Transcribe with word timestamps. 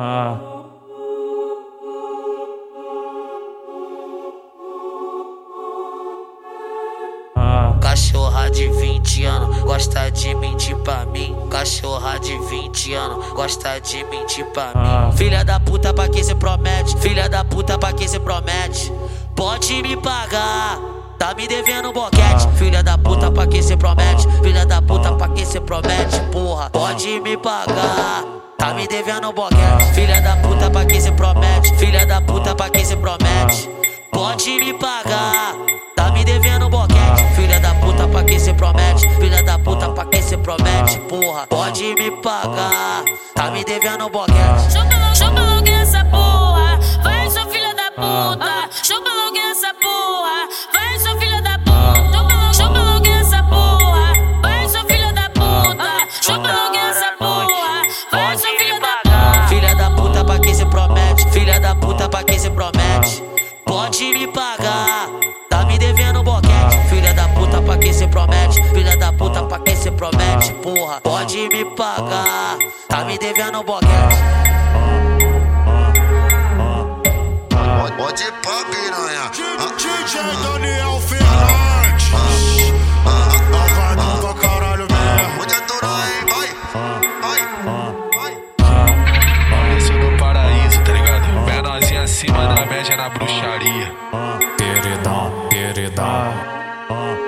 Ah. 0.00 0.38
Ah. 7.36 7.74
Cachorra 7.80 8.50
de 8.50 8.68
20 8.68 9.24
anos, 9.24 9.58
gosta 9.62 10.10
de 10.10 10.34
mentir 10.34 10.76
pra 10.78 11.04
mim. 11.06 11.34
Cachorra 11.50 12.18
de 12.18 12.36
20 12.48 12.94
anos, 12.94 13.28
gosta 13.32 13.80
de 13.80 14.04
mentir 14.04 14.44
pra 14.46 14.72
Ah. 14.74 15.08
mim. 15.10 15.16
Filha 15.16 15.44
da 15.44 15.58
puta 15.60 15.92
pra 15.94 16.08
quem 16.08 16.22
se 16.22 16.34
promete, 16.34 16.96
filha 16.98 17.28
da 17.28 17.44
puta 17.44 17.78
pra 17.78 17.92
quem 17.92 18.08
se 18.08 18.18
promete. 18.20 18.92
Pode 19.34 19.82
me 19.82 19.96
pagar, 19.96 20.78
tá 21.18 21.32
me 21.34 21.46
devendo 21.46 21.92
boquete. 21.92 22.48
Filha 22.56 22.82
da 22.82 22.98
puta 22.98 23.30
pra 23.30 23.46
quem 23.46 23.62
se 23.62 23.76
promete, 23.76 24.26
filha 24.42 24.66
da 24.66 24.82
puta 24.82 25.12
pra 25.12 25.28
quem 25.28 25.44
se 25.44 25.60
promete, 25.60 26.20
porra. 26.32 26.70
Pode 26.70 27.20
me 27.20 27.36
pagar. 27.36 27.67
Tá 28.58 28.74
me 28.74 28.88
devendo 28.88 29.32
boquete, 29.32 29.94
filha 29.94 30.20
da 30.20 30.34
puta 30.38 30.68
pra 30.68 30.84
quem 30.84 31.00
se 31.00 31.12
promete, 31.12 31.76
filha 31.76 32.04
da 32.04 32.20
puta 32.20 32.56
pra 32.56 32.68
quem 32.68 32.84
se 32.84 32.96
promete. 32.96 33.70
Pode 34.10 34.50
me 34.50 34.74
pagar, 34.74 35.54
tá 35.94 36.10
me 36.10 36.24
devendo 36.24 36.68
boquete, 36.68 37.36
filha 37.36 37.60
da 37.60 37.72
puta 37.76 38.08
pra 38.08 38.24
quem 38.24 38.36
se 38.40 38.52
promete, 38.52 39.08
filha 39.20 39.44
da 39.44 39.60
puta 39.60 39.88
pra 39.90 40.04
quem 40.06 40.20
se 40.20 40.36
promete, 40.36 40.98
porra. 41.08 41.46
Pode 41.46 41.94
me 41.94 42.10
pagar, 42.20 43.04
tá 43.32 43.48
me 43.52 43.64
devendo 43.64 44.08
boquete. 44.08 44.72
Chupa, 44.72 45.14
chupa 45.14 45.47
Pode 71.02 71.48
me 71.48 71.64
pagar, 71.76 72.58
tá 72.88 73.04
me 73.04 73.16
devendo 73.16 73.62
boquete. 73.62 73.88
Pode 77.96 78.22
ir 78.22 78.32
pra 78.32 78.64
piranha. 78.66 79.30
Tipo 79.32 79.76
DJ 79.76 80.20
Daniel 80.42 81.00
Fernandes. 81.00 82.12
Avadão 83.54 84.20
pra 84.20 84.34
caralho 84.34 84.86
mesmo. 84.90 85.38
Pode 85.38 85.54
aturar, 85.54 86.00
é 86.00 86.20
hein? 86.20 86.54
Vai, 87.22 87.40
vai, 87.64 88.32
vai. 88.60 89.76
Esse 89.78 89.92
paraíso, 90.18 90.84
tá 90.84 90.92
ligado? 90.92 91.26
Menorzinho 91.46 92.02
acima 92.02 92.54
da 92.54 92.66
média 92.66 92.96
na 92.96 93.08
bruxaria. 93.08 93.92
Queridão, 94.58 95.48
queridão. 95.48 97.27